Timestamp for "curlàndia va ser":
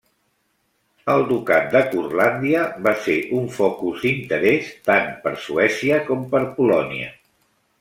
1.91-3.19